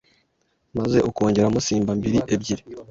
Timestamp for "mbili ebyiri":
1.99-2.63